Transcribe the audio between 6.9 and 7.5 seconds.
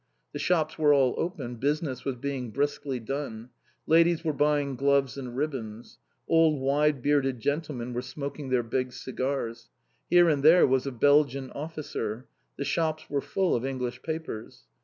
bearded